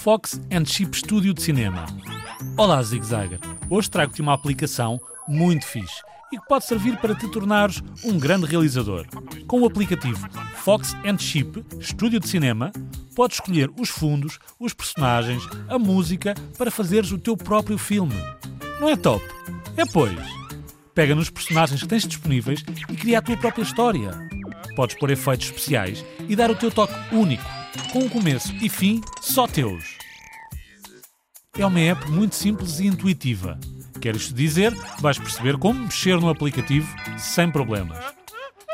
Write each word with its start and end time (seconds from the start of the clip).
Fox 0.00 0.40
and 0.50 0.64
Chip 0.64 0.96
Studio 0.96 1.34
de 1.34 1.42
Cinema. 1.42 1.84
Olá, 2.56 2.82
Zig 2.82 3.04
Zagger. 3.04 3.38
Hoje 3.68 3.90
trago-te 3.90 4.22
uma 4.22 4.32
aplicação 4.32 4.98
muito 5.28 5.66
fixe 5.66 6.00
e 6.32 6.38
que 6.38 6.46
pode 6.48 6.64
servir 6.64 6.96
para 6.96 7.14
te 7.14 7.28
tornares 7.28 7.82
um 8.02 8.18
grande 8.18 8.46
realizador. 8.46 9.06
Com 9.46 9.60
o 9.60 9.66
aplicativo 9.66 10.26
Fox 10.54 10.96
and 11.04 11.18
Chip 11.18 11.62
Studio 11.82 12.18
de 12.18 12.26
Cinema, 12.26 12.72
podes 13.14 13.36
escolher 13.36 13.70
os 13.78 13.90
fundos, 13.90 14.38
os 14.58 14.72
personagens, 14.72 15.46
a 15.68 15.78
música 15.78 16.34
para 16.56 16.70
fazeres 16.70 17.12
o 17.12 17.18
teu 17.18 17.36
próprio 17.36 17.76
filme. 17.76 18.16
Não 18.80 18.88
é 18.88 18.96
top? 18.96 19.22
É 19.76 19.84
pois. 19.84 20.18
Pega 20.94 21.14
nos 21.14 21.28
personagens 21.28 21.82
que 21.82 21.88
tens 21.88 22.06
disponíveis 22.06 22.64
e 22.88 22.96
cria 22.96 23.18
a 23.18 23.22
tua 23.22 23.36
própria 23.36 23.62
história. 23.62 24.12
Podes 24.74 24.96
pôr 24.96 25.10
efeitos 25.10 25.48
especiais 25.48 26.02
e 26.26 26.34
dar 26.34 26.50
o 26.50 26.56
teu 26.56 26.70
toque 26.70 26.94
único, 27.14 27.44
com 27.92 28.00
um 28.00 28.08
começo 28.08 28.54
e 28.62 28.68
fim 28.68 29.00
só 29.20 29.46
teus. 29.46 29.89
É 31.58 31.66
uma 31.66 31.80
app 31.80 32.10
muito 32.10 32.34
simples 32.36 32.78
e 32.78 32.86
intuitiva. 32.86 33.58
Quer 34.00 34.14
isto 34.14 34.32
dizer, 34.32 34.72
vais 35.00 35.18
perceber 35.18 35.58
como 35.58 35.80
mexer 35.80 36.18
no 36.18 36.28
aplicativo 36.28 36.88
sem 37.18 37.50
problemas. 37.50 37.98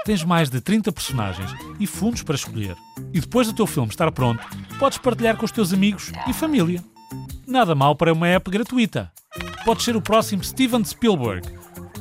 Tens 0.04 0.22
mais 0.22 0.50
de 0.50 0.60
30 0.60 0.92
personagens 0.92 1.50
e 1.80 1.86
fundos 1.86 2.22
para 2.22 2.36
escolher. 2.36 2.76
E 3.12 3.20
depois 3.20 3.46
do 3.48 3.54
teu 3.54 3.66
filme 3.66 3.88
estar 3.88 4.12
pronto, 4.12 4.44
podes 4.78 4.98
partilhar 4.98 5.36
com 5.36 5.44
os 5.44 5.50
teus 5.50 5.72
amigos 5.72 6.12
e 6.28 6.32
família. 6.32 6.84
Nada 7.46 7.74
mal 7.74 7.96
para 7.96 8.12
uma 8.12 8.28
app 8.28 8.50
gratuita. 8.50 9.10
Podes 9.64 9.84
ser 9.84 9.96
o 9.96 10.02
próximo 10.02 10.44
Steven 10.44 10.84
Spielberg, 10.84 11.48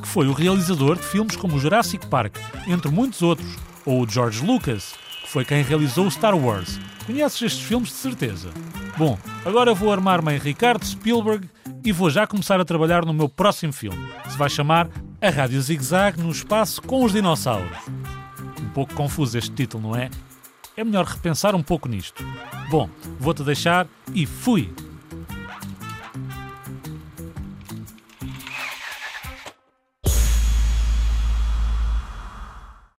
que 0.00 0.06
foi 0.06 0.28
o 0.28 0.32
realizador 0.32 0.96
de 0.96 1.02
filmes 1.04 1.34
como 1.34 1.56
o 1.56 1.58
Jurassic 1.58 2.06
Park, 2.06 2.36
entre 2.68 2.90
muitos 2.90 3.22
outros, 3.22 3.56
ou 3.84 4.02
o 4.02 4.08
George 4.08 4.44
Lucas, 4.44 4.94
que 5.22 5.28
foi 5.28 5.44
quem 5.44 5.62
realizou 5.62 6.06
o 6.06 6.10
Star 6.10 6.36
Wars. 6.36 6.78
Conheces 7.06 7.42
estes 7.42 7.64
filmes 7.64 7.88
de 7.88 7.94
certeza. 7.94 8.50
Bom, 8.96 9.18
agora 9.44 9.74
vou 9.74 9.92
armar-me 9.92 10.32
em 10.34 10.38
Ricardo 10.38 10.82
Spielberg 10.82 11.46
e 11.84 11.92
vou 11.92 12.08
já 12.08 12.26
começar 12.26 12.58
a 12.58 12.64
trabalhar 12.64 13.04
no 13.04 13.12
meu 13.12 13.28
próximo 13.28 13.70
filme. 13.70 14.08
Se 14.26 14.38
vai 14.38 14.48
chamar 14.48 14.88
A 15.20 15.28
Rádio 15.28 15.60
Zig 15.60 15.84
Zag 15.84 16.18
no 16.18 16.30
Espaço 16.30 16.80
com 16.80 17.04
os 17.04 17.12
Dinossauros. 17.12 17.76
Um 18.58 18.70
pouco 18.70 18.94
confuso 18.94 19.36
este 19.36 19.50
título, 19.50 19.82
não 19.82 19.94
é? 19.94 20.08
É 20.78 20.82
melhor 20.82 21.04
repensar 21.04 21.54
um 21.54 21.62
pouco 21.62 21.90
nisto. 21.90 22.24
Bom, 22.70 22.88
vou-te 23.20 23.42
deixar 23.42 23.86
e 24.14 24.24
fui! 24.24 24.72